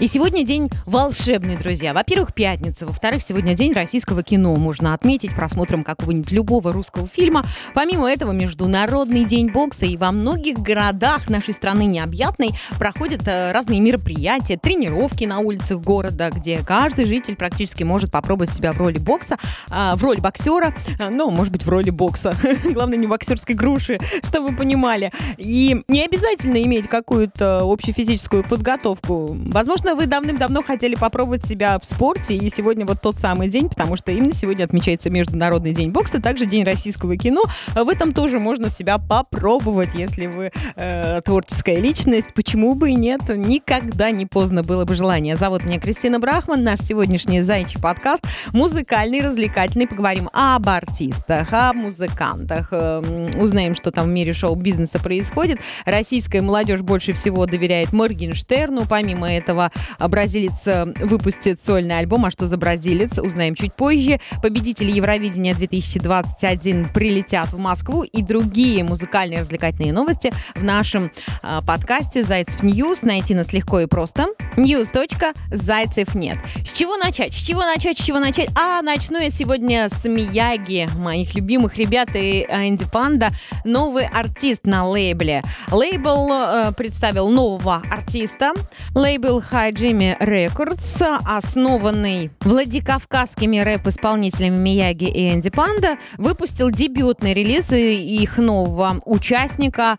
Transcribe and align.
И 0.00 0.06
сегодня 0.06 0.44
день 0.44 0.70
волшебный, 0.86 1.58
друзья. 1.58 1.92
Во-первых, 1.92 2.32
пятница. 2.32 2.86
Во-вторых, 2.86 3.22
сегодня 3.22 3.54
день 3.54 3.74
российского 3.74 4.22
кино. 4.22 4.56
Можно 4.56 4.94
отметить 4.94 5.34
просмотром 5.34 5.84
какого-нибудь 5.84 6.32
любого 6.32 6.72
русского 6.72 7.06
фильма. 7.06 7.44
Помимо 7.74 8.10
этого, 8.10 8.32
Международный 8.32 9.26
день 9.26 9.50
бокса. 9.50 9.84
И 9.84 9.98
во 9.98 10.10
многих 10.10 10.56
городах 10.56 11.28
нашей 11.28 11.52
страны 11.52 11.84
необъятной 11.84 12.52
проходят 12.78 13.28
э, 13.28 13.52
разные 13.52 13.80
мероприятия, 13.80 14.56
тренировки 14.56 15.26
на 15.26 15.40
улицах 15.40 15.82
города, 15.82 16.30
где 16.30 16.60
каждый 16.64 17.04
житель 17.04 17.36
практически 17.36 17.82
может 17.82 18.10
попробовать 18.10 18.54
себя 18.54 18.72
в 18.72 18.78
роли 18.78 18.96
бокса, 18.96 19.36
э, 19.70 19.92
в 19.96 20.02
роли 20.02 20.20
боксера, 20.20 20.74
э, 20.98 21.10
ну, 21.10 21.30
может 21.30 21.52
быть, 21.52 21.64
в 21.64 21.68
роли 21.68 21.90
бокса. 21.90 22.34
Главное, 22.64 22.96
не 22.96 23.06
боксерской 23.06 23.54
груши, 23.54 23.98
чтобы 24.24 24.48
вы 24.48 24.56
понимали. 24.56 25.12
И 25.36 25.82
не 25.88 26.02
обязательно 26.02 26.62
иметь 26.62 26.86
какую-то 26.86 27.70
общую 27.70 27.94
физическую 27.94 28.44
подготовку. 28.44 29.28
Возможно, 29.28 29.89
Возможно, 29.90 30.06
вы 30.06 30.06
давным-давно 30.06 30.62
хотели 30.62 30.94
попробовать 30.94 31.44
себя 31.46 31.76
в 31.76 31.84
спорте, 31.84 32.36
и 32.36 32.48
сегодня 32.48 32.86
вот 32.86 33.00
тот 33.02 33.16
самый 33.16 33.48
день, 33.48 33.68
потому 33.68 33.96
что 33.96 34.12
именно 34.12 34.32
сегодня 34.32 34.62
отмечается 34.62 35.10
Международный 35.10 35.72
день 35.72 35.90
бокса, 35.90 36.22
также 36.22 36.46
День 36.46 36.64
российского 36.64 37.16
кино. 37.16 37.42
В 37.74 37.88
этом 37.88 38.12
тоже 38.12 38.38
можно 38.38 38.70
себя 38.70 38.98
попробовать, 38.98 39.94
если 39.94 40.26
вы 40.26 40.52
э, 40.76 41.20
творческая 41.24 41.76
личность. 41.76 42.34
Почему 42.34 42.76
бы 42.76 42.90
и 42.90 42.94
нет? 42.94 43.22
Никогда 43.30 44.12
не 44.12 44.26
поздно 44.26 44.62
было 44.62 44.84
бы 44.84 44.94
желание. 44.94 45.36
Зовут 45.36 45.64
меня 45.64 45.80
Кристина 45.80 46.20
Брахман, 46.20 46.62
наш 46.62 46.80
сегодняшний 46.80 47.40
зайчий 47.40 47.80
подкаст 47.80 48.22
музыкальный, 48.52 49.20
развлекательный. 49.20 49.88
Поговорим 49.88 50.28
об 50.32 50.68
артистах, 50.68 51.48
о 51.52 51.72
музыкантах, 51.72 52.68
э, 52.70 53.32
узнаем, 53.40 53.74
что 53.74 53.90
там 53.90 54.06
в 54.06 54.12
мире 54.12 54.34
шоу-бизнеса 54.34 55.00
происходит. 55.00 55.58
Российская 55.84 56.42
молодежь 56.42 56.80
больше 56.80 57.12
всего 57.12 57.46
доверяет 57.46 57.92
Моргенштерну. 57.92 58.86
Помимо 58.88 59.32
этого, 59.32 59.72
бразилец 59.98 60.66
э, 60.66 60.84
выпустит 61.00 61.60
сольный 61.60 61.98
альбом. 61.98 62.24
А 62.26 62.30
что 62.30 62.46
за 62.46 62.56
бразилец, 62.56 63.18
узнаем 63.18 63.54
чуть 63.54 63.74
позже. 63.74 64.20
Победители 64.42 64.90
Евровидения 64.90 65.54
2021 65.54 66.88
прилетят 66.92 67.52
в 67.52 67.58
Москву 67.58 68.02
и 68.02 68.22
другие 68.22 68.84
музыкальные 68.84 69.40
развлекательные 69.40 69.92
новости 69.92 70.32
в 70.54 70.62
нашем 70.62 71.10
э, 71.42 71.60
подкасте 71.66 72.22
«Zaycev 72.22 72.62
News». 72.62 73.02
Найти 73.02 73.34
нас 73.34 73.52
легко 73.52 73.80
и 73.80 73.86
просто. 73.86 74.26
News.zaycev.net. 74.56 76.38
С 76.64 76.72
чего 76.72 76.96
начать? 76.96 77.32
С 77.32 77.42
чего 77.42 77.62
начать? 77.62 77.98
С 77.98 78.04
чего 78.04 78.18
начать? 78.18 78.48
А, 78.54 78.82
начну 78.82 79.18
я 79.18 79.30
сегодня 79.30 79.88
с 79.88 80.04
Мияги, 80.04 80.88
моих 80.96 81.34
любимых 81.34 81.76
ребят 81.76 82.10
и 82.14 82.46
Энди 82.50 82.84
Панда. 82.90 83.30
Новый 83.64 84.06
артист 84.06 84.66
на 84.66 84.86
лейбле. 84.86 85.42
Лейбл 85.70 86.32
э, 86.32 86.72
представил 86.76 87.28
нового 87.28 87.82
артиста. 87.90 88.52
Лейбл 88.94 89.40
Hajime 89.40 90.16
Records, 90.18 91.02
основанный 91.26 92.30
Владикавказскими 92.40 93.58
рэп-исполнителями 93.58 94.58
Мияги 94.58 95.04
и 95.04 95.30
Энди 95.30 95.50
Панда, 95.50 95.98
выпустил 96.16 96.70
дебютный 96.70 97.34
релиз 97.34 97.70
их 97.72 98.38
нового 98.38 99.02
участника. 99.04 99.98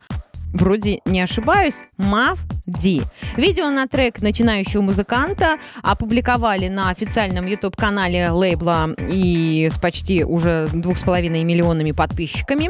Вроде 0.54 1.00
не 1.06 1.22
ошибаюсь, 1.22 1.78
Мав 1.98 2.40
Ди. 2.72 3.04
Видео 3.38 3.70
на 3.70 3.88
трек 3.88 4.22
начинающего 4.22 4.82
музыканта 4.82 5.58
опубликовали 5.82 6.68
на 6.68 6.90
официальном 6.90 7.46
YouTube-канале 7.46 8.30
лейбла 8.30 8.90
и 9.10 9.70
с 9.72 9.78
почти 9.78 10.24
уже 10.24 10.68
двух 10.74 10.98
с 10.98 11.04
половиной 11.04 11.44
миллионами 11.44 11.92
подписчиками. 11.92 12.70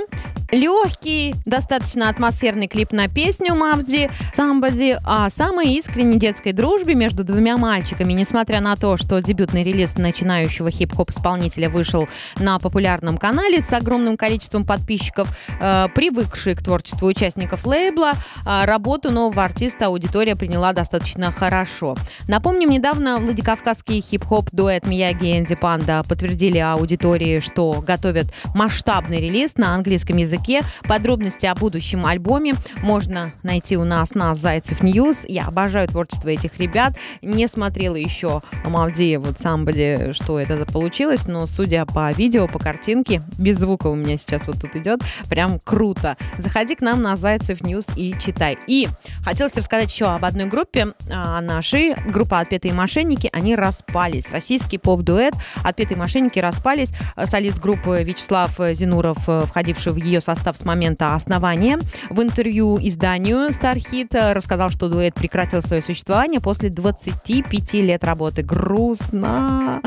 Легкий, 0.52 1.34
достаточно 1.46 2.10
атмосферный 2.10 2.68
клип 2.68 2.92
на 2.92 3.08
песню 3.08 3.56
Мавди 3.56 4.10
«Somebody» 4.38 4.98
о 5.06 5.30
самой 5.30 5.76
искренней 5.76 6.20
детской 6.20 6.52
дружбе 6.52 6.94
между 6.94 7.24
двумя 7.24 7.56
мальчиками. 7.56 8.12
Несмотря 8.12 8.60
на 8.60 8.76
то, 8.76 8.98
что 8.98 9.22
дебютный 9.22 9.64
релиз 9.64 9.96
начинающего 9.98 10.70
хип-хоп-исполнителя 10.70 11.70
вышел 11.70 12.10
на 12.38 12.60
популярном 12.60 13.18
канале 13.18 13.62
с 13.62 13.72
огромным 13.72 14.18
количеством 14.18 14.66
подписчиков, 14.66 15.30
э, 15.62 15.88
привыкшие 15.96 16.58
к 16.58 16.62
творчеству 16.62 17.08
участников 17.08 17.66
лейбла, 17.66 18.12
э, 18.12 18.66
работу 18.66 19.10
нового 19.10 19.46
артиста 19.46 19.88
аудитория 19.92 20.36
приняла 20.36 20.74
достаточно 20.74 21.32
хорошо. 21.32 21.96
Напомним, 22.28 22.70
недавно 22.70 23.18
Владикавказский 23.18 24.02
хип-хоп 24.02 24.50
дуэт 24.52 24.88
Мияги 24.88 25.28
и 25.28 25.40
Энди 25.40 25.56
Панда 25.56 26.04
подтвердили 26.08 26.58
аудитории, 26.58 27.40
что 27.40 27.84
готовят 27.86 28.34
масштабный 28.56 29.20
релиз 29.20 29.58
на 29.58 29.76
английском 29.76 30.18
языке. 30.18 30.62
Подробности 30.88 31.46
о 31.46 31.56
будущем 31.56 32.06
альбоме 32.06 32.54
можно 32.82 33.32
найти 33.44 33.78
у 33.78 33.84
нас 33.84 34.16
на 34.16 34.34
Zaycev 34.36 34.82
News. 34.82 35.26
Я 35.28 35.48
обожаю 35.48 35.88
творчество 35.88 36.30
этих 36.30 36.60
ребят. 36.60 36.94
Не 37.22 37.48
смотрела 37.48 37.96
еще 37.96 38.42
Малдея, 38.64 39.20
вот 39.20 39.40
Somebody, 39.40 40.14
что 40.14 40.40
это 40.40 40.66
получилось, 40.66 41.28
но 41.28 41.48
судя 41.48 41.86
по 41.86 42.12
видео, 42.12 42.48
по 42.48 42.60
картинке, 42.60 43.22
без 43.38 43.58
звука 43.58 43.88
у 43.88 43.96
меня 43.96 44.18
сейчас 44.18 44.48
вот 44.48 44.62
тут 44.62 44.76
идет, 44.76 45.00
прям 45.30 45.60
круто. 45.60 46.18
Заходи 46.38 46.76
к 46.76 46.82
нам 46.82 47.02
на 47.02 47.16
Zaycev 47.16 47.62
News 47.62 47.86
и 47.96 48.14
читай. 48.24 48.58
И 48.68 48.88
хотелось 49.24 49.56
рассказать 49.56 49.71
еще 49.80 50.06
об 50.06 50.26
одной 50.26 50.46
группе 50.46 50.88
а, 51.10 51.42
нашей, 51.42 51.96
группа 52.12 52.40
«Отпетые 52.40 52.74
мошенники», 52.74 53.30
они 53.32 53.56
распались. 53.56 54.30
Российский 54.32 54.78
поп-дуэт 54.78 55.34
«Отпетые 55.64 55.98
мошенники» 55.98 56.40
распались. 56.40 56.94
Солист 57.26 57.60
группы 57.60 58.04
Вячеслав 58.04 58.52
Зинуров, 58.74 59.18
входивший 59.48 59.94
в 59.94 59.98
ее 59.98 60.22
состав 60.22 60.58
с 60.58 60.66
момента 60.66 61.16
основания. 61.16 61.80
В 62.10 62.22
интервью 62.22 62.78
изданию 62.82 63.50
Starhit 63.50 64.34
рассказал, 64.34 64.70
что 64.70 64.90
дуэт 64.90 65.16
прекратил 65.16 65.62
свое 65.62 65.82
существование 65.82 66.40
после 66.42 66.70
25 66.70 67.74
лет 67.74 68.04
работы. 68.04 68.44
Грустно. 68.44 69.82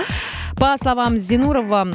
По 0.57 0.77
словам 0.81 1.19
Зинурова, 1.19 1.89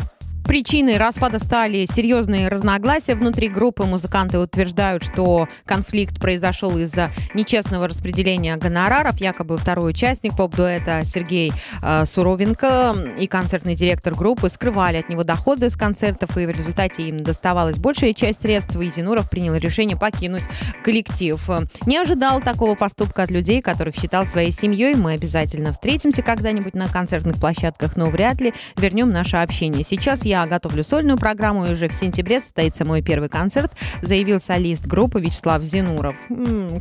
Причиной 0.50 0.98
распада 0.98 1.38
стали 1.38 1.86
серьезные 1.86 2.48
разногласия 2.48 3.14
внутри 3.14 3.50
группы. 3.50 3.84
Музыканты 3.84 4.40
утверждают, 4.40 5.04
что 5.04 5.48
конфликт 5.64 6.20
произошел 6.20 6.76
из-за 6.80 7.12
нечестного 7.36 7.88
распределения 7.88 8.58
гонораров. 8.58 9.22
Якобы 9.22 9.60
второй 9.60 9.92
участник 9.92 10.36
поп-дуэта 10.36 11.04
Сергей 11.06 11.54
э, 11.84 12.04
Суровенко 12.04 12.96
и 13.20 13.28
концертный 13.28 13.76
директор 13.76 14.16
группы 14.16 14.50
скрывали 14.50 14.98
от 14.98 15.10
него 15.10 15.24
доходы 15.24 15.70
с 15.70 15.76
концертов, 15.76 16.36
и 16.36 16.48
в 16.48 16.50
результате 16.50 17.04
им 17.04 17.24
доставалась 17.24 17.78
большая 17.78 18.16
часть 18.16 18.42
средств, 18.42 18.76
и 18.76 18.90
Зинуров 18.90 19.30
принял 19.30 19.54
решение 19.54 19.98
покинуть 19.98 20.42
коллектив. 20.84 21.40
Не 21.86 22.00
ожидал 22.00 22.42
такого 22.42 22.74
поступка 22.74 23.22
от 23.22 23.30
людей, 23.30 23.62
которых 23.62 23.96
считал 23.96 24.26
своей 24.26 24.52
семьей. 24.52 24.96
Мы 24.96 25.12
обязательно 25.12 25.74
встретимся 25.74 26.24
когда-нибудь 26.24 26.74
на 26.74 26.88
концертных 26.88 27.36
площадках, 27.36 27.96
но 27.96 28.08
вряд 28.08 28.42
ли 28.42 28.52
вернем 28.78 29.12
наше 29.12 29.38
общение. 29.38 29.84
Сейчас 29.88 30.26
я 30.26 30.38
готовлю 30.45 30.83
сольную 30.83 31.17
программу, 31.17 31.66
и 31.66 31.73
уже 31.73 31.88
в 31.88 31.94
сентябре 31.94 32.39
состоится 32.39 32.85
мой 32.85 33.01
первый 33.01 33.29
концерт, 33.29 33.72
заявил 34.01 34.39
солист 34.39 34.85
группы 34.85 35.19
Вячеслав 35.19 35.61
Зинуров. 35.63 36.16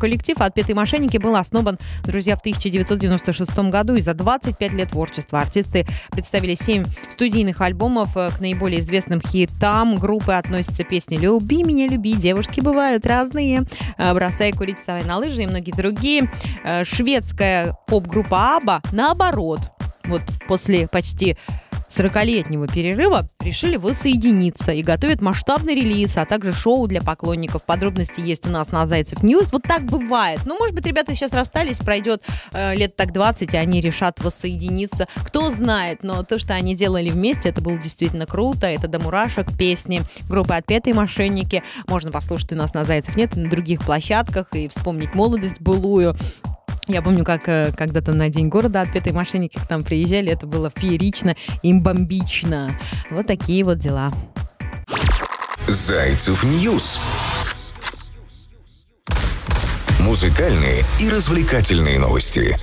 Коллектив 0.01 0.41
«Отпетые 0.41 0.77
мошенники» 0.77 1.19
был 1.19 1.37
основан, 1.37 1.79
друзья, 2.05 2.37
в 2.37 2.41
1996 2.41 3.59
году, 3.71 3.95
и 3.95 4.01
за 4.01 4.15
25 4.15 4.73
лет 4.73 4.91
творчества 4.91 5.41
артисты 5.41 5.87
представили 6.11 6.55
7 6.55 6.85
студийных 7.09 7.61
альбомов. 7.61 8.15
К 8.15 8.41
наиболее 8.41 8.81
известным 8.81 9.21
хитам 9.21 9.97
группы 9.97 10.33
относятся 10.33 10.85
песни 10.85 11.17
«Люби 11.17 11.63
меня, 11.65 11.87
люби», 11.89 12.15
«Девушки 12.15 12.61
бывают 12.61 13.07
разные», 13.07 13.65
э, 13.97 14.15
«Бросай 14.15 14.53
курить, 14.53 14.79
вставай 14.79 15.05
на 15.05 15.19
лыжи» 15.19 15.43
и 15.43 15.47
многие 15.47 15.73
другие. 15.73 16.31
Э, 16.65 16.85
шведская 16.85 17.77
поп-группа 17.87 18.57
«Аба» 18.57 18.83
наоборот, 18.93 19.61
вот 20.05 20.23
после 20.47 20.89
почти 20.89 21.37
40-летнего 21.89 22.67
перерыва 22.67 23.27
решили 23.41 23.77
воссоединиться 23.77 24.73
и 24.73 24.83
готовят 24.83 25.23
масштабный 25.23 25.75
релиз, 25.75 26.17
а 26.17 26.25
также 26.25 26.53
шоу 26.53 26.87
для 26.87 27.01
поклонников. 27.01 27.65
Подробности 27.65 28.21
есть 28.21 28.47
у 28.47 28.51
нас 28.51 28.73
на 28.73 28.87
Zaycev 28.87 29.23
News. 29.23 29.53
Вот 29.53 29.63
так 29.63 29.83
бывает. 29.83 30.41
Ну, 30.45 30.59
может 30.59 30.75
быть, 30.75 30.87
ребята 30.87 31.15
сейчас 31.15 31.33
расстались, 31.33 31.79
пройдет 31.79 32.23
э, 32.53 32.75
лет 32.75 32.97
так 32.97 33.13
20, 33.13 33.55
и 33.55 33.57
они 33.57 33.81
решат 33.81 34.21
воссоединиться. 34.21 35.07
Кто 35.27 35.51
знает, 35.51 36.03
но 36.03 36.23
то, 36.23 36.39
что 36.39 36.55
они 36.55 36.75
делали 36.75 37.11
вместе, 37.11 37.49
это 37.49 37.61
было 37.61 37.77
действительно 37.79 38.27
круто. 38.27 38.67
Это 38.67 38.89
до 38.89 38.99
мурашек 38.99 39.57
песни 39.57 40.03
группы 40.29 40.55
«Отпетые 40.55 40.95
мошенники». 40.95 41.63
Можно 41.87 42.11
послушать 42.11 42.53
у 42.53 42.57
нас 42.57 42.75
на 42.75 42.85
Zaycev.net 42.85 43.37
и 43.37 43.41
на 43.41 43.51
других 43.51 43.85
площадках 43.85 44.49
и 44.53 44.69
вспомнить 44.69 45.15
молодость 45.15 45.61
былую. 45.61 46.17
Я 46.89 47.03
помню, 47.03 47.23
как 47.23 47.47
э, 47.49 47.71
когда-то 47.77 48.15
на 48.15 48.31
День 48.31 48.49
города 48.49 48.81
отпетые 48.81 49.13
мошенники 49.13 49.59
к 49.59 49.69
нам 49.69 49.83
приезжали. 49.83 50.33
Это 50.33 50.47
было 50.47 50.73
феерично, 50.75 51.37
имбомбично. 51.63 52.71
Вот 53.11 53.27
такие 53.27 53.63
вот 53.63 53.79
дела. 53.79 54.11
Zaycev 55.67 56.43
News. 56.45 57.01
Музыкальные 60.01 60.85
и 60.99 61.11
развлекательные 61.11 61.99
новости. 61.99 62.57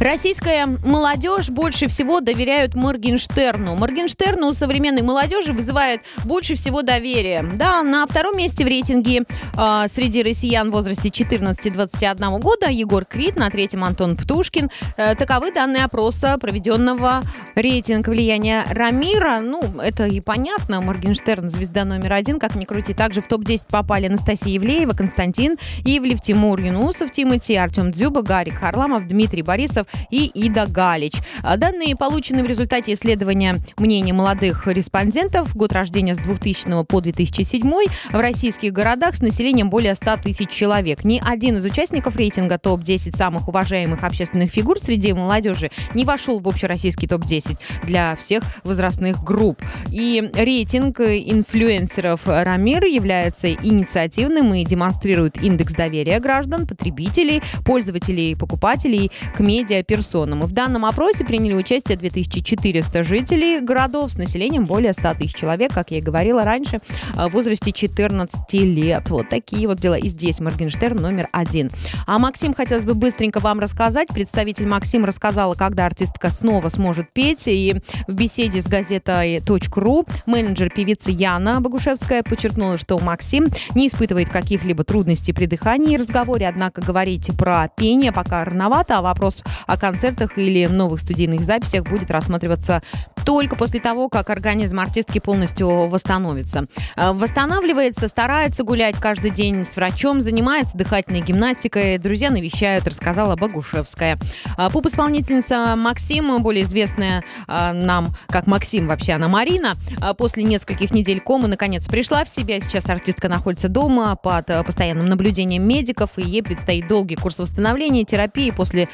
Российская 0.00 0.66
молодежь 0.84 1.50
больше 1.50 1.88
всего 1.88 2.20
доверяют 2.20 2.76
Моргенштерну. 2.76 3.74
Моргенштерну 3.74 4.46
у 4.46 4.52
современной 4.54 5.02
молодежи 5.02 5.52
вызывает 5.52 6.02
больше 6.24 6.54
всего 6.54 6.82
доверия. 6.82 7.44
Да, 7.54 7.82
на 7.82 8.06
втором 8.06 8.36
месте 8.36 8.64
в 8.64 8.68
рейтинге 8.68 9.24
э, 9.56 9.86
среди 9.92 10.22
россиян 10.22 10.70
в 10.70 10.74
возрасте 10.74 11.08
14-21 11.08 12.38
года 12.38 12.68
Егор 12.68 13.04
Крид, 13.04 13.34
на 13.34 13.50
третьем 13.50 13.82
Антон 13.82 14.16
Птушкин. 14.16 14.70
Э, 14.96 15.16
таковы 15.16 15.50
данные 15.50 15.84
опроса, 15.84 16.38
проведенного 16.40 17.22
рейтинг 17.56 18.06
влияния 18.06 18.64
Рамира. 18.70 19.40
Ну, 19.40 19.62
это 19.82 20.06
и 20.06 20.20
понятно. 20.20 20.80
Моргенштерн 20.80 21.48
звезда 21.48 21.84
номер 21.84 22.12
один, 22.12 22.38
как 22.38 22.54
ни 22.54 22.64
крути. 22.64 22.94
Также 22.94 23.20
в 23.20 23.26
топ-10 23.26 23.64
попали 23.68 24.06
Анастасия 24.06 24.52
Евлеева, 24.52 24.92
Константин 24.92 25.56
Ивлев, 25.84 26.20
Тимур 26.20 26.60
Юнусов, 26.60 27.10
Тимати, 27.10 27.56
Артем 27.56 27.90
Дзюба, 27.90 28.22
Гарик 28.22 28.54
Харламов, 28.54 29.08
Дмитрий 29.08 29.42
Борисов 29.42 29.87
и 30.10 30.26
Ида 30.26 30.66
Галич. 30.66 31.14
А 31.42 31.56
данные 31.56 31.96
получены 31.96 32.42
в 32.42 32.46
результате 32.46 32.92
исследования 32.94 33.56
мнений 33.78 34.12
молодых 34.12 34.66
респондентов. 34.66 35.54
Год 35.54 35.72
рождения 35.72 36.14
с 36.14 36.18
2000 36.18 36.84
по 36.84 37.00
2007 37.00 37.62
в 38.10 38.14
российских 38.14 38.72
городах 38.72 39.16
с 39.16 39.20
населением 39.20 39.70
более 39.70 39.94
100 39.94 40.16
тысяч 40.24 40.50
человек. 40.50 41.04
Ни 41.04 41.20
один 41.24 41.56
из 41.56 41.64
участников 41.64 42.16
рейтинга 42.16 42.58
топ-10 42.58 43.16
самых 43.16 43.48
уважаемых 43.48 44.04
общественных 44.04 44.50
фигур 44.50 44.78
среди 44.78 45.12
молодежи 45.12 45.70
не 45.94 46.04
вошел 46.04 46.40
в 46.40 46.48
общероссийский 46.48 47.08
топ-10 47.08 47.58
для 47.84 48.16
всех 48.16 48.42
возрастных 48.64 49.22
групп. 49.22 49.60
И 49.90 50.30
рейтинг 50.34 51.00
инфлюенсеров 51.00 52.22
Рамир 52.26 52.84
является 52.84 53.52
инициативным 53.52 54.54
и 54.54 54.64
демонстрирует 54.64 55.42
индекс 55.42 55.74
доверия 55.74 56.18
граждан, 56.20 56.66
потребителей, 56.66 57.42
пользователей 57.64 58.34
покупателей 58.36 59.10
к 59.36 59.40
медиа 59.40 59.77
персонам. 59.82 60.42
в 60.42 60.52
данном 60.52 60.84
опросе 60.84 61.24
приняли 61.24 61.54
участие 61.54 61.96
2400 61.96 63.02
жителей 63.02 63.60
городов 63.60 64.12
с 64.12 64.18
населением 64.18 64.66
более 64.66 64.92
100 64.92 65.14
тысяч 65.14 65.34
человек, 65.34 65.72
как 65.72 65.90
я 65.90 65.98
и 65.98 66.00
говорила 66.00 66.42
раньше, 66.42 66.80
в 67.14 67.28
возрасте 67.28 67.72
14 67.72 68.52
лет. 68.54 69.10
Вот 69.10 69.28
такие 69.28 69.66
вот 69.66 69.78
дела. 69.78 69.94
И 69.94 70.08
здесь 70.08 70.40
Моргенштерн 70.40 70.96
номер 70.96 71.28
один. 71.32 71.70
А 72.06 72.18
Максим 72.18 72.54
хотелось 72.54 72.84
бы 72.84 72.94
быстренько 72.94 73.40
вам 73.40 73.60
рассказать. 73.60 74.08
Представитель 74.08 74.66
Максим 74.66 75.04
рассказала, 75.04 75.54
когда 75.54 75.86
артистка 75.86 76.30
снова 76.30 76.68
сможет 76.68 77.12
петь. 77.12 77.46
И 77.46 77.76
в 78.06 78.14
беседе 78.14 78.60
с 78.60 78.66
газетой 78.66 79.40
.ру 79.76 80.04
менеджер 80.26 80.70
певицы 80.70 81.10
Яна 81.10 81.60
Богушевская 81.60 82.22
подчеркнула, 82.22 82.78
что 82.78 82.98
Максим 82.98 83.46
не 83.74 83.88
испытывает 83.88 84.28
каких-либо 84.28 84.84
трудностей 84.84 85.32
при 85.32 85.46
дыхании 85.46 85.94
и 85.94 85.96
разговоре, 85.96 86.48
однако 86.48 86.80
говорить 86.80 87.30
про 87.36 87.68
пение 87.68 88.12
пока 88.12 88.44
рановато, 88.44 88.98
а 88.98 89.02
вопрос 89.02 89.42
о 89.68 89.76
концертах 89.76 90.38
или 90.38 90.66
новых 90.66 91.00
студийных 91.00 91.42
записях 91.42 91.84
будет 91.84 92.10
рассматриваться 92.10 92.82
только 93.28 93.56
после 93.56 93.78
того, 93.78 94.08
как 94.08 94.30
организм 94.30 94.80
артистки 94.80 95.18
полностью 95.18 95.88
восстановится. 95.88 96.64
Э, 96.96 97.12
восстанавливается, 97.12 98.08
старается 98.08 98.64
гулять 98.64 98.96
каждый 98.96 99.30
день 99.30 99.66
с 99.66 99.76
врачом, 99.76 100.22
занимается 100.22 100.78
дыхательной 100.78 101.20
гимнастикой. 101.20 101.98
Друзья 101.98 102.30
навещают, 102.30 102.88
рассказала 102.88 103.36
Богушевская. 103.36 104.18
Э, 104.56 104.70
поп-исполнительница 104.70 105.74
Максим, 105.76 106.42
более 106.42 106.64
известная 106.64 107.22
э, 107.46 107.72
нам 107.72 108.08
как 108.28 108.46
Максим, 108.46 108.86
вообще 108.86 109.12
она 109.12 109.28
Марина, 109.28 109.74
после 110.16 110.42
нескольких 110.42 110.90
недель 110.90 111.20
комы 111.20 111.48
наконец 111.48 111.84
пришла 111.86 112.24
в 112.24 112.30
себя. 112.30 112.58
Сейчас 112.60 112.88
артистка 112.88 113.28
находится 113.28 113.68
дома 113.68 114.16
под 114.16 114.46
постоянным 114.64 115.06
наблюдением 115.06 115.68
медиков, 115.68 116.12
и 116.16 116.22
ей 116.22 116.42
предстоит 116.42 116.88
долгий 116.88 117.16
курс 117.16 117.38
восстановления, 117.38 118.04
терапии 118.04 118.50
после 118.50 118.88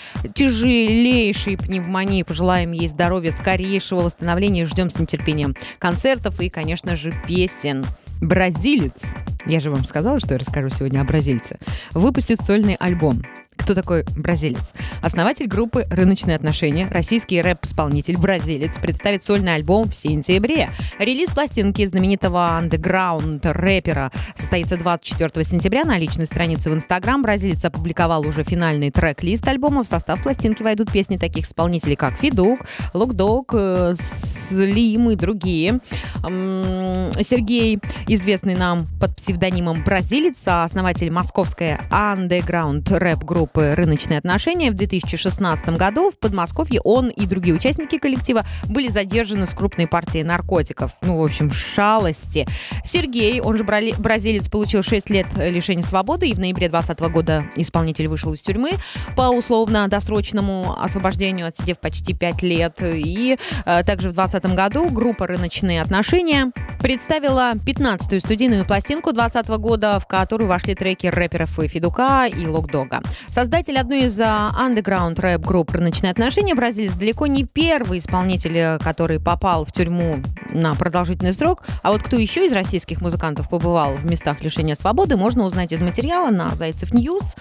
тяжелейшей 0.54 1.56
пневмонии. 1.56 2.22
Пожелаем 2.22 2.72
ей 2.72 2.88
здоровья, 2.88 3.32
скорейшего 3.32 4.02
восстановления. 4.02 4.66
Ждем 4.66 4.90
с 4.90 4.98
нетерпением 4.98 5.56
концертов 5.78 6.40
и, 6.40 6.48
конечно 6.48 6.96
же, 6.96 7.12
песен. 7.26 7.84
Бразилец, 8.20 9.14
я 9.46 9.60
же 9.60 9.70
вам 9.70 9.84
сказала, 9.84 10.20
что 10.20 10.34
я 10.34 10.38
расскажу 10.38 10.70
сегодня 10.70 11.00
о 11.00 11.04
бразильце, 11.04 11.58
выпустит 11.92 12.40
сольный 12.40 12.76
альбом. 12.78 13.22
Кто 13.56 13.74
такой 13.74 14.04
бразилец? 14.16 14.72
Основатель 15.00 15.46
группы 15.46 15.86
«Рыночные 15.88 16.36
отношения», 16.36 16.86
российский 16.90 17.40
рэп-исполнитель 17.40 18.18
бразилец, 18.18 18.76
представит 18.78 19.24
сольный 19.24 19.54
альбом 19.54 19.88
в 19.88 19.94
сентябре. 19.94 20.70
Релиз 20.98 21.30
пластинки 21.30 21.84
знаменитого 21.86 22.56
андеграунд 22.56 23.46
рэпера 23.46 24.12
состоится 24.36 24.76
24 24.76 25.44
сентября. 25.44 25.84
На 25.84 25.98
личной 25.98 26.26
странице 26.26 26.70
в 26.70 26.74
Инстаграм 26.74 27.22
бразилец 27.22 27.64
опубликовал 27.64 28.26
уже 28.26 28.44
финальный 28.44 28.90
трек-лист 28.90 29.46
альбома. 29.48 29.82
В 29.82 29.88
состав 29.88 30.22
пластинки 30.22 30.62
войдут 30.62 30.92
песни 30.92 31.16
таких 31.16 31.46
исполнителей, 31.46 31.96
как 31.96 32.18
Фидук, 32.18 32.58
Локдог, 32.92 33.50
э, 33.54 33.94
Слим 33.98 35.10
и 35.10 35.16
другие. 35.16 35.80
Сергей, 36.22 37.78
известный 38.08 38.56
нам 38.56 38.80
под 39.00 39.16
псевдонимом 39.16 39.82
«Бразилец», 39.84 40.36
а 40.46 40.64
основатель 40.64 41.10
московской 41.10 41.78
андеграунд 41.90 42.90
рэп-группы 42.90 43.43
группы 43.44 43.74
«Рыночные 43.74 44.18
отношения». 44.18 44.70
В 44.70 44.74
2016 44.74 45.68
году 45.76 46.10
в 46.10 46.18
Подмосковье 46.18 46.80
он 46.80 47.10
и 47.10 47.26
другие 47.26 47.54
участники 47.54 47.98
коллектива 47.98 48.42
были 48.70 48.88
задержаны 48.88 49.44
с 49.44 49.50
крупной 49.50 49.86
партией 49.86 50.24
наркотиков. 50.24 50.92
Ну, 51.02 51.18
в 51.18 51.24
общем, 51.24 51.52
шалости. 51.52 52.46
Сергей, 52.86 53.42
он 53.42 53.58
же 53.58 53.64
бразилец, 53.64 54.48
получил 54.48 54.82
6 54.82 55.10
лет 55.10 55.26
лишения 55.36 55.82
свободы, 55.82 56.28
и 56.28 56.32
в 56.32 56.38
ноябре 56.38 56.70
2020 56.70 57.12
года 57.12 57.44
исполнитель 57.56 58.08
вышел 58.08 58.32
из 58.32 58.40
тюрьмы 58.40 58.70
по 59.14 59.28
условно-досрочному 59.28 60.76
освобождению, 60.80 61.48
отсидев 61.48 61.78
почти 61.78 62.14
5 62.14 62.42
лет. 62.42 62.78
И 62.82 63.36
э, 63.66 63.84
также 63.84 64.08
в 64.08 64.14
2020 64.14 64.56
году 64.56 64.88
группа 64.88 65.26
«Рыночные 65.26 65.82
отношения» 65.82 66.50
представила 66.80 67.52
15-ю 67.52 68.20
студийную 68.20 68.64
пластинку 68.64 69.12
2020 69.12 69.60
года, 69.60 70.00
в 70.00 70.06
которую 70.06 70.48
вошли 70.48 70.74
треки 70.74 71.08
рэперов 71.08 71.50
Федука 71.50 72.26
и 72.26 72.46
Локдога. 72.46 73.02
Создатель 73.34 73.76
одной 73.76 74.04
из 74.04 74.16
андеграунд 74.20 75.18
рэп 75.18 75.44
групп 75.44 75.72
«Рыночные 75.72 76.12
отношения» 76.12 76.54
бразилец 76.54 76.92
далеко 76.92 77.26
не 77.26 77.42
первый 77.44 77.98
исполнитель, 77.98 78.56
э, 78.56 78.78
который 78.78 79.18
попал 79.18 79.64
в 79.64 79.72
тюрьму 79.72 80.18
на 80.52 80.76
продолжительный 80.76 81.34
срок. 81.34 81.64
А 81.82 81.90
вот 81.90 82.00
кто 82.00 82.16
еще 82.16 82.46
из 82.46 82.52
российских 82.52 83.00
музыкантов 83.00 83.50
побывал 83.50 83.94
в 83.94 84.04
местах 84.04 84.40
лишения 84.40 84.76
свободы, 84.76 85.16
можно 85.16 85.44
узнать 85.46 85.72
из 85.72 85.82
материала 85.82 86.30
на 86.30 86.54
Zaycev 86.54 86.94
News 86.94 87.34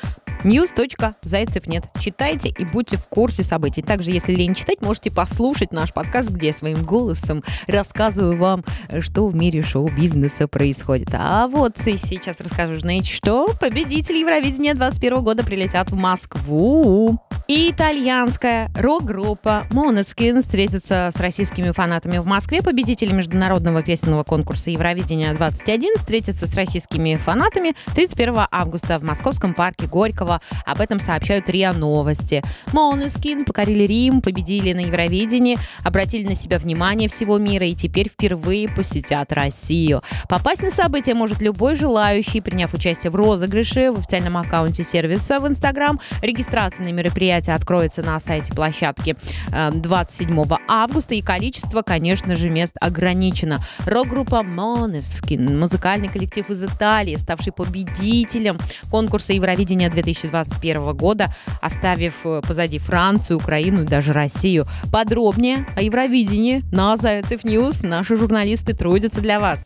news.зайцев 0.44 1.68
нет. 1.68 1.86
Читайте 2.00 2.50
и 2.50 2.66
будьте 2.66 2.98
в 2.98 3.08
курсе 3.08 3.44
событий. 3.44 3.82
Также, 3.82 4.12
если 4.12 4.34
лень 4.34 4.56
читать, 4.56 4.82
можете 4.82 5.12
послушать 5.12 5.72
наш 5.72 5.94
подкаст, 5.94 6.30
где 6.30 6.48
я 6.48 6.54
своим 6.54 6.84
голосом 6.84 7.44
рассказываю 7.68 8.38
вам, 8.38 8.66
что 9.00 9.28
в 9.28 9.36
мире 9.36 9.64
шоу-бизнеса 9.64 10.48
происходит. 10.48 11.10
А 11.14 11.48
вот 11.48 11.76
и 11.86 11.98
сейчас 11.98 12.40
расскажу, 12.40 12.76
знаете 12.76 13.14
что? 13.14 13.54
Победители 13.60 14.20
Евровидения 14.20 14.74
21 14.74 15.24
года 15.24 15.44
прилетят 15.44 15.83
в 15.90 15.96
Москву. 15.96 17.20
И 17.50 17.72
итальянская 17.72 18.72
рок-группа 18.74 19.68
Måneskin 19.72 20.42
встретится 20.42 21.12
с 21.14 21.20
российскими 21.20 21.72
фанатами 21.72 22.20
в 22.20 22.26
Москве. 22.26 22.62
Победители 22.62 23.12
международного 23.12 23.82
песенного 23.82 24.24
конкурса 24.24 24.70
Евровидения 24.72 25.34
21 25.34 25.98
встретятся 25.98 26.48
с 26.48 26.56
российскими 26.56 27.16
фанатами 27.16 27.76
31 27.96 28.48
августа 28.50 28.98
в 28.98 29.04
Московском 29.04 29.54
парке 29.54 29.88
Горького. 29.88 30.40
Об 30.66 30.80
этом 30.80 31.02
сообщают 31.02 31.50
РИА 31.50 31.74
Новости. 31.74 32.42
Måneskin 32.72 33.44
покорили 33.44 33.84
Рим, 33.84 34.22
победили 34.22 34.72
на 34.72 34.80
Евровидении, 34.80 35.58
обратили 35.84 36.26
на 36.26 36.36
себя 36.36 36.60
внимание 36.60 37.10
всего 37.10 37.38
мира 37.40 37.66
и 37.66 37.74
теперь 37.74 38.08
впервые 38.08 38.70
посетят 38.70 39.34
Россию. 39.34 40.02
Попасть 40.30 40.64
на 40.64 40.72
событие 40.72 41.14
может 41.14 41.42
любой 41.42 41.76
желающий, 41.76 42.40
приняв 42.40 42.74
участие 42.74 43.12
в 43.12 43.16
розыгрыше 43.16 43.92
в 43.92 44.00
официальном 44.00 44.38
аккаунте 44.38 44.86
сервиса 44.86 45.40
в 45.40 45.48
Инстаграм. 45.48 46.00
Регистрация 46.22 46.86
на 46.86 46.92
мероприятие 46.94 47.33
мероприятие 47.34 47.56
откроется 47.56 48.02
на 48.02 48.20
сайте 48.20 48.54
площадки 48.54 49.16
27 49.50 50.40
э, 50.40 50.58
августа, 50.68 51.16
и 51.16 51.22
количество, 51.22 51.82
конечно 51.82 52.36
же, 52.36 52.50
мест 52.50 52.76
ограничено. 52.80 53.60
Рок-группа 53.86 54.44
Måneskin, 54.44 55.58
музыкальный 55.58 56.10
коллектив 56.10 56.50
из 56.50 56.64
Италии, 56.64 57.16
ставший 57.16 57.52
победителем 57.52 58.60
конкурса 58.92 59.34
Евровидения 59.34 59.90
2021 59.90 60.96
года, 60.96 61.34
оставив 61.62 62.26
э, 62.26 62.42
позади 62.46 62.78
Францию, 62.78 63.38
Украину 63.38 63.84
и 63.84 63.88
даже 63.88 64.14
Россию. 64.14 64.66
Подробнее 64.92 65.66
о 65.76 65.82
Евровидении 65.82 66.62
на 66.72 66.98
Zaycev 66.98 67.44
News 67.44 67.82
наши 67.82 68.16
журналисты 68.16 68.74
трудятся 68.74 69.22
для 69.22 69.40
вас. 69.40 69.66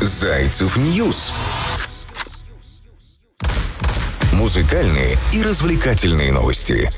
Zaycev 0.00 0.76
News 0.76 1.32
музыкальные 4.34 5.16
и 5.32 5.42
развлекательные 5.42 6.32
новости. 6.32 6.90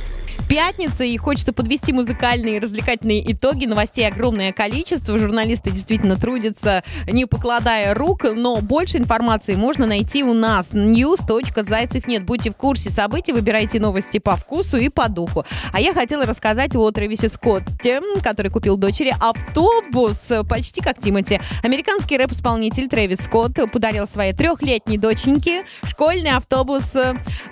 Пятница, 0.48 1.04
и 1.04 1.16
хочется 1.16 1.52
подвести 1.52 1.92
музыкальные 1.92 2.56
и 2.56 2.58
развлекательные 2.60 3.32
итоги. 3.32 3.66
Новостей 3.66 4.06
огромное 4.06 4.52
количество. 4.52 5.18
Журналисты 5.18 5.70
действительно 5.70 6.16
трудятся, 6.16 6.84
не 7.06 7.26
покладая 7.26 7.94
рук, 7.94 8.24
но 8.34 8.56
больше 8.60 8.98
информации 8.98 9.56
можно 9.56 9.86
найти 9.86 10.22
у 10.22 10.34
нас. 10.34 10.68
news.zaycev.net. 10.72 12.24
Будьте 12.24 12.50
в 12.50 12.56
курсе 12.56 12.90
событий, 12.90 13.32
выбирайте 13.32 13.80
новости 13.80 14.18
по 14.18 14.36
вкусу 14.36 14.76
и 14.76 14.88
по 14.88 15.08
духу. 15.08 15.44
А 15.72 15.80
я 15.80 15.92
хотела 15.94 16.26
рассказать 16.26 16.76
о 16.76 16.90
Трэвисе 16.90 17.28
Скотте, 17.28 18.00
который 18.22 18.50
купил 18.50 18.76
дочери 18.76 19.14
автобус, 19.18 20.30
почти 20.48 20.80
как 20.80 21.00
Тимати. 21.00 21.40
Американский 21.62 22.16
рэп-исполнитель 22.16 22.88
Трэвис 22.88 23.18
Скотт 23.18 23.58
подарил 23.72 24.06
своей 24.06 24.32
трехлетней 24.32 24.98
доченьке 24.98 25.62
школьный 25.88 26.30
автобус. 26.30 26.92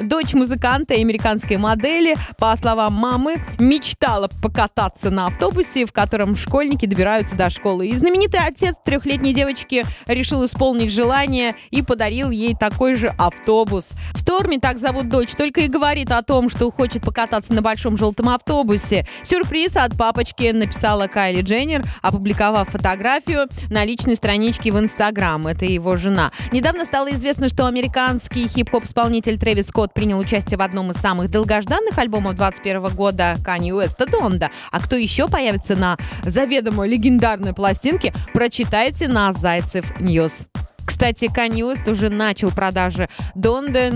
Дочь 0.00 0.34
музыканта 0.34 0.94
и 0.94 1.00
американской 1.00 1.56
модели, 1.56 2.16
по 2.38 2.54
словам 2.56 2.73
мамы, 2.74 3.36
мечтала 3.58 4.28
покататься 4.42 5.10
на 5.10 5.26
автобусе, 5.26 5.86
в 5.86 5.92
котором 5.92 6.36
школьники 6.36 6.86
добираются 6.86 7.34
до 7.34 7.50
школы. 7.50 7.88
И 7.88 7.96
знаменитый 7.96 8.40
отец 8.40 8.76
трехлетней 8.84 9.32
девочки 9.32 9.84
решил 10.06 10.44
исполнить 10.44 10.92
желание 10.92 11.52
и 11.70 11.82
подарил 11.82 12.30
ей 12.30 12.54
такой 12.54 12.94
же 12.94 13.08
автобус. 13.18 13.92
Сторми, 14.14 14.58
так 14.58 14.78
зовут 14.78 15.08
дочь, 15.08 15.34
только 15.34 15.62
и 15.62 15.68
говорит 15.68 16.10
о 16.10 16.22
том, 16.22 16.50
что 16.50 16.70
хочет 16.70 17.02
покататься 17.02 17.52
на 17.52 17.62
большом 17.62 17.96
желтом 17.96 18.28
автобусе. 18.28 19.06
Сюрприз 19.22 19.76
от 19.76 19.96
папочки 19.96 20.50
написала 20.50 21.06
Кайли 21.06 21.42
Дженнер, 21.42 21.84
опубликовав 22.02 22.68
фотографию 22.68 23.48
на 23.70 23.84
личной 23.84 24.16
страничке 24.16 24.72
в 24.72 24.78
Инстаграм. 24.78 25.46
Это 25.46 25.64
его 25.64 25.96
жена. 25.96 26.32
Недавно 26.52 26.84
стало 26.84 27.10
известно, 27.10 27.48
что 27.48 27.66
американский 27.66 28.48
хип-хоп-исполнитель 28.48 29.38
Трэвис 29.38 29.68
Скотт 29.68 29.92
принял 29.94 30.18
участие 30.18 30.58
в 30.58 30.62
одном 30.62 30.90
из 30.90 30.96
самых 30.96 31.30
долгожданных 31.30 31.98
альбомов 31.98 32.36
2021 32.36 32.63
года 32.72 33.36
Kanye 33.44 33.72
Уэста 33.72 34.06
Донда. 34.06 34.50
А 34.70 34.80
кто 34.80 34.96
еще 34.96 35.28
появится 35.28 35.76
на 35.76 35.96
заведомо 36.24 36.86
легендарной 36.86 37.52
пластинке, 37.52 38.12
прочитайте 38.32 39.08
на 39.08 39.32
Зайцев 39.32 40.00
News. 40.00 40.48
Кстати, 40.84 41.24
Kanye 41.24 41.60
West 41.60 41.90
уже 41.90 42.10
начал 42.10 42.50
продажи 42.50 43.08
Донды. 43.34 43.90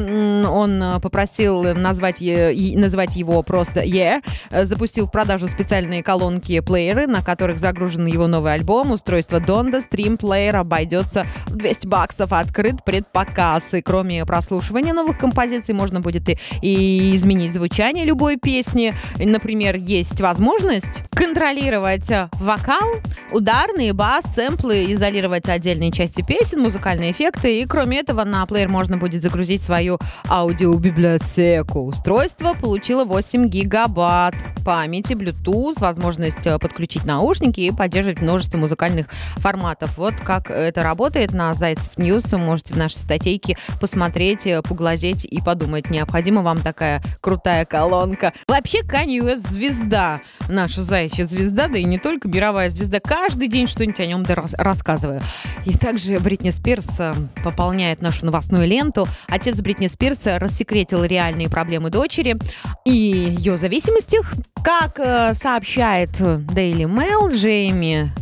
Он 0.49 0.83
э, 0.83 1.01
попросил 1.01 1.63
назвать, 1.75 2.17
назвать 2.21 3.17
его 3.17 3.43
просто 3.43 3.83
Ye. 3.89 4.21
Запустил 4.65 5.07
в 5.07 5.11
продажу 5.11 5.49
специальные 5.49 6.03
колонки-плееры, 6.03 7.07
на 7.07 7.23
которых 7.23 7.59
загружен 7.59 8.07
его 8.07 8.27
новый 8.27 8.55
альбом. 8.55 8.93
Устройство 8.93 9.41
Donda 9.41 9.81
Stem 9.81 10.11
Player 10.11 10.57
обойдется 10.57 11.25
в 11.47 11.57
200 11.57 11.87
баксов. 11.87 12.33
Открыт 12.33 12.85
предзаказ. 12.85 13.75
И 13.75 13.83
кроме 13.83 14.25
прослушивания 14.25 14.95
новых 14.95 15.19
композиций, 15.19 15.75
можно 15.75 16.01
будет 16.01 16.29
и, 16.29 16.39
и 16.63 17.15
изменить 17.17 17.53
звучание 17.53 18.05
любой 18.05 18.37
песни. 18.37 18.93
Например, 19.19 19.77
есть 19.77 20.21
возможность 20.21 21.03
контролировать 21.11 22.09
вокал, 22.35 22.89
ударные, 23.33 23.93
бас, 23.93 24.25
сэмплы, 24.35 24.93
изолировать 24.93 25.49
отдельные 25.49 25.91
части 25.91 26.25
песен, 26.27 26.61
музыку 26.61 26.78
музыкальные 26.79 27.11
эффекты. 27.11 27.61
И 27.61 27.67
кроме 27.67 27.99
этого 27.99 28.23
на 28.23 28.47
плеер 28.47 28.69
можно 28.69 28.97
будет 28.97 29.21
загрузить 29.21 29.63
свою 29.63 29.99
аудиобиблиотеку. 30.29 31.81
Устройство 31.81 32.55
получило 32.55 33.05
8 33.05 33.49
гигабайт 33.49 34.37
памяти, 34.65 35.15
Bluetooth, 35.15 35.81
возможность 35.81 36.47
э, 36.47 36.59
подключить 36.59 37.05
наушники 37.05 37.61
и 37.61 37.73
поддерживать 37.73 38.21
множество 38.21 38.59
музыкальных 38.59 39.07
форматов. 39.37 39.97
Вот 39.99 40.15
как 40.15 40.51
это 40.51 40.85
работает 40.85 41.33
на 41.33 41.53
Зайцев 41.55 41.97
News. 41.97 42.31
Можете 42.33 42.75
в 42.75 42.77
нашей 42.77 42.99
статейке 42.99 43.57
посмотреть, 43.81 44.47
э, 44.47 44.63
поглазеть 44.63 45.25
и 45.25 45.41
подумать, 45.41 45.91
необходима 45.91 46.43
вам 46.43 46.61
такая 46.61 47.03
крутая 47.21 47.65
колонка. 47.65 48.33
Вообще, 48.47 48.83
Kanye 48.83 49.19
West 49.19 49.51
звезда, 49.51 50.19
наша 50.49 50.83
заячья 50.83 51.25
звезда, 51.25 51.67
да 51.67 51.79
и 51.79 51.85
не 51.85 51.99
только 51.99 52.29
мировая 52.29 52.71
звезда. 52.71 53.01
Каждый 53.01 53.49
день 53.49 53.67
что-нибудь 53.67 54.01
о 54.01 54.07
нем 54.07 54.25
рассказываю. 54.59 55.23
И 55.65 55.73
также 55.77 56.19
Бритни 56.19 56.51
Спирс 56.51 56.68
Спирс 56.69 57.01
э, 57.01 57.15
пополняет 57.43 58.03
нашу 58.03 58.27
новостную 58.27 58.69
ленту. 58.69 59.09
Отец 59.27 59.59
Бритни 59.63 59.87
Спирс 59.87 60.27
рассекретил 60.27 61.03
реальные 61.03 61.49
проблемы 61.49 61.89
дочери 61.89 62.37
и 62.85 62.91
ее 62.93 63.57
зависимостях. 63.57 64.35
Как 64.63 64.99
э, 64.99 65.33
сообщает 65.33 66.11
Daily 66.21 66.83
Mail, 66.83 67.35
Джейми 67.35 68.13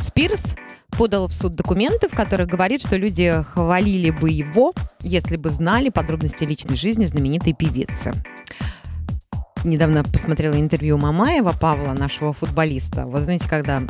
Спирс 0.00 0.56
подал 0.96 1.28
в 1.28 1.34
суд 1.34 1.54
документы, 1.56 2.08
в 2.08 2.16
которых 2.16 2.48
говорит, 2.48 2.80
что 2.80 2.96
люди 2.96 3.44
хвалили 3.52 4.08
бы 4.08 4.30
его, 4.30 4.72
если 5.02 5.36
бы 5.36 5.50
знали 5.50 5.90
подробности 5.90 6.44
личной 6.44 6.76
жизни 6.76 7.04
знаменитой 7.04 7.52
певицы. 7.52 8.14
Недавно 9.62 10.04
посмотрела 10.04 10.54
интервью 10.54 10.96
Мамаева 10.96 11.52
Павла, 11.52 11.92
нашего 11.92 12.32
футболиста. 12.32 13.04
Вот 13.04 13.20
знаете, 13.24 13.46
когда 13.46 13.82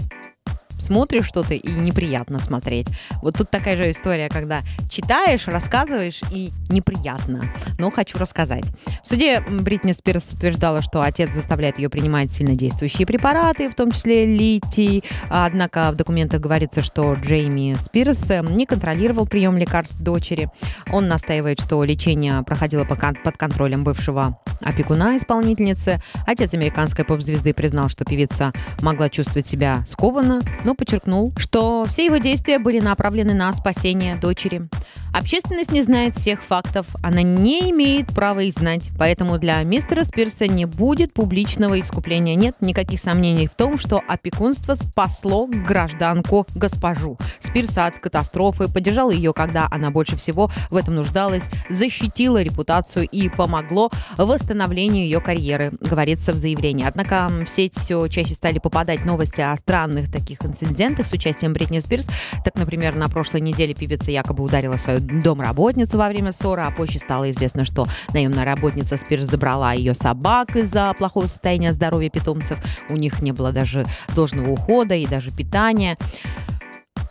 смотришь 0.80 1.26
что-то 1.26 1.54
и 1.54 1.70
неприятно 1.70 2.38
смотреть. 2.38 2.88
Вот 3.22 3.36
тут 3.36 3.50
такая 3.50 3.76
же 3.76 3.90
история, 3.90 4.28
когда 4.28 4.62
читаешь, 4.90 5.46
рассказываешь 5.46 6.20
и 6.30 6.50
неприятно. 6.68 7.44
Но 7.78 7.90
хочу 7.90 8.18
рассказать. 8.18 8.64
В 9.04 9.08
суде 9.08 9.40
Бритни 9.40 9.92
Спирс 9.92 10.32
утверждала, 10.32 10.82
что 10.82 11.02
отец 11.02 11.30
заставляет 11.30 11.78
ее 11.78 11.88
принимать 11.88 12.30
сильнодействующие 12.32 13.06
препараты, 13.06 13.68
в 13.68 13.74
том 13.74 13.92
числе 13.92 14.26
литий. 14.26 15.04
Однако 15.28 15.90
в 15.92 15.96
документах 15.96 16.40
говорится, 16.40 16.82
что 16.82 17.14
Джейми 17.14 17.76
Спирс 17.78 18.30
э, 18.30 18.42
не 18.42 18.66
контролировал 18.66 19.26
прием 19.26 19.56
лекарств 19.56 20.00
дочери. 20.00 20.48
Он 20.90 21.08
настаивает, 21.08 21.60
что 21.60 21.82
лечение 21.84 22.42
проходило 22.42 22.84
под 22.84 23.36
контролем 23.36 23.84
бывшего 23.84 24.38
опекуна 24.60 25.16
исполнительницы. 25.16 26.00
Отец 26.26 26.54
американской 26.54 27.04
поп-звезды 27.04 27.54
признал, 27.54 27.88
что 27.88 28.04
певица 28.04 28.52
могла 28.82 29.08
чувствовать 29.08 29.46
себя 29.46 29.84
скованно, 29.86 30.40
но 30.64 30.69
подчеркнул, 30.74 31.32
что 31.36 31.84
все 31.88 32.06
его 32.06 32.18
действия 32.18 32.58
были 32.58 32.80
направлены 32.80 33.34
на 33.34 33.52
спасение 33.52 34.16
дочери. 34.16 34.68
Общественность 35.12 35.72
не 35.72 35.82
знает 35.82 36.16
всех 36.16 36.40
фактов, 36.40 36.86
она 37.02 37.22
не 37.22 37.72
имеет 37.72 38.14
права 38.14 38.40
их 38.40 38.54
знать, 38.54 38.90
поэтому 38.96 39.38
для 39.38 39.60
мистера 39.64 40.04
Спирса 40.04 40.46
не 40.46 40.66
будет 40.66 41.12
публичного 41.12 41.80
искупления. 41.80 42.36
Нет 42.36 42.54
никаких 42.60 43.00
сомнений 43.00 43.48
в 43.48 43.54
том, 43.54 43.76
что 43.76 44.00
опекунство 44.06 44.74
спасло 44.74 45.48
гражданку 45.48 46.46
госпожу. 46.54 47.18
Спирс 47.40 47.76
от 47.76 47.98
катастрофы 47.98 48.72
поддержал 48.72 49.10
ее, 49.10 49.32
когда 49.32 49.66
она 49.72 49.90
больше 49.90 50.16
всего 50.16 50.48
в 50.70 50.76
этом 50.76 50.94
нуждалась, 50.94 51.44
защитила 51.68 52.40
репутацию 52.40 53.08
и 53.08 53.28
помогло 53.28 53.90
восстановлению 54.16 55.02
ее 55.02 55.20
карьеры, 55.20 55.72
говорится 55.80 56.32
в 56.32 56.36
заявлении. 56.36 56.86
Однако 56.86 57.28
в 57.44 57.48
сеть 57.48 57.76
все 57.76 58.06
чаще 58.06 58.34
стали 58.34 58.60
попадать 58.60 59.04
новости 59.04 59.40
о 59.40 59.56
странных 59.56 60.10
таких 60.10 60.44
инцидентах 60.44 60.59
с 60.60 61.12
участием 61.12 61.52
Бритни 61.52 61.78
Спирс. 61.80 62.06
Так, 62.44 62.54
например, 62.54 62.96
на 62.96 63.08
прошлой 63.08 63.40
неделе 63.40 63.74
певица 63.74 64.10
якобы 64.10 64.42
ударила 64.44 64.76
свою 64.76 65.00
домработницу 65.00 65.98
во 65.98 66.08
время 66.08 66.32
ссоры, 66.32 66.62
а 66.62 66.70
позже 66.70 66.98
стало 66.98 67.30
известно, 67.30 67.64
что 67.64 67.86
наемная 68.12 68.44
работница 68.44 68.96
Спирс 68.96 69.24
забрала 69.24 69.72
ее 69.72 69.94
собак 69.94 70.56
из-за 70.56 70.92
плохого 70.96 71.26
состояния 71.26 71.72
здоровья 71.72 72.10
питомцев. 72.10 72.58
У 72.88 72.96
них 72.96 73.22
не 73.22 73.32
было 73.32 73.52
даже 73.52 73.84
должного 74.14 74.50
ухода 74.50 74.94
и 74.94 75.06
даже 75.06 75.30
питания. 75.30 75.96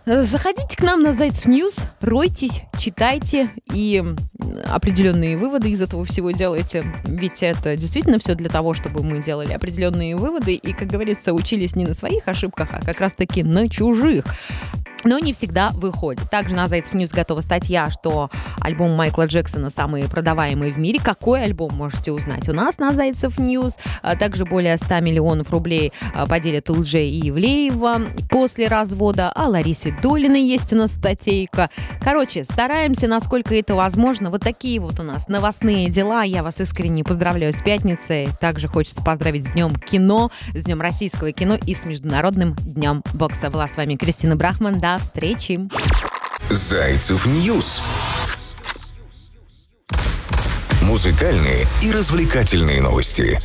Заходите 0.10 0.76
к 0.76 0.82
нам 0.82 1.04
на 1.04 1.14
Зайцев 1.14 1.46
News, 1.46 1.78
ройтесь, 2.02 2.64
читайте 2.80 3.48
и 3.72 4.04
определенные 4.66 5.38
выводы 5.38 5.70
из 5.70 5.84
этого 5.84 6.04
всего 6.04 6.32
делайте. 6.32 6.84
Ведь 7.06 7.44
это 7.44 7.78
действительно 7.78 8.18
все 8.18 8.34
для 8.34 8.50
того, 8.50 8.74
чтобы 8.74 9.04
мы 9.04 9.22
делали 9.22 9.54
определенные 9.54 10.16
выводы 10.16 10.56
и, 10.56 10.74
как 10.74 10.88
говорится, 10.88 11.32
учились 11.32 11.76
не 11.76 11.86
на 11.86 11.94
своих 11.94 12.28
ошибках, 12.28 12.70
а 12.72 12.84
как 12.84 13.00
раз-таки 13.00 13.44
на 13.44 13.70
чужих 13.70 14.26
но 15.04 15.20
не 15.20 15.34
всегда 15.34 15.70
выходит. 15.72 16.30
Также 16.30 16.56
на 16.56 16.68
Зайцев 16.68 16.94
News 16.94 17.12
готова 17.12 17.42
статья, 17.42 17.90
что 17.90 18.30
альбом 18.60 18.92
Майкла 18.92 19.26
Джексона 19.26 19.70
самый 19.70 20.04
продаваемый 20.08 20.72
в 20.72 20.78
мире. 20.78 21.00
Какой 21.00 21.44
альбом 21.44 21.72
можете 21.74 22.12
узнать? 22.12 22.50
У 22.50 22.54
нас 22.54 22.78
на 22.78 22.94
Зайцев 22.94 23.38
News 23.40 23.78
а, 24.02 24.16
также 24.16 24.46
более 24.46 24.78
100 24.78 25.00
миллионов 25.00 25.52
рублей 25.52 25.92
а, 26.14 26.26
поделят 26.26 26.70
Элджей 26.70 27.04
и 27.04 27.30
Ивлеева 27.30 28.02
после 28.30 28.68
развода. 28.68 29.32
А 29.34 29.48
Ларисе 29.48 29.96
Долиной 30.02 30.44
есть 30.44 30.74
у 30.74 30.76
нас 30.76 30.92
статейка. 30.92 31.70
Короче, 32.02 32.44
стараемся, 32.44 33.08
насколько 33.08 33.56
это 33.56 33.76
возможно. 33.76 34.30
Вот 34.30 34.42
такие 34.42 34.80
вот 34.80 35.00
у 35.00 35.04
нас 35.04 35.28
новостные 35.28 35.90
дела. 35.90 36.24
Я 36.24 36.44
вас 36.44 36.60
искренне 36.62 37.04
поздравляю 37.04 37.54
с 37.54 37.62
пятницей. 37.62 38.30
Также 38.40 38.68
хочется 38.68 39.04
поздравить 39.04 39.46
с 39.48 39.52
Днем 39.52 39.76
кино, 39.76 40.32
с 40.54 40.64
Днем 40.64 40.82
российского 40.82 41.32
кино 41.32 41.56
и 41.56 41.76
с 41.76 41.86
Международным 41.86 42.56
Днем 42.56 43.04
бокса. 43.14 43.50
Была 43.50 43.68
с 43.68 43.78
вами 43.78 43.96
Кристина 43.96 44.36
Брахман. 44.36 44.80
До 44.90 44.98
встречи. 44.98 45.60
Зайцев 46.50 47.28
News. 47.28 47.84
Музыкальные 50.82 51.68
и 51.84 51.92
развлекательные 51.92 52.82
новости. 52.82 53.38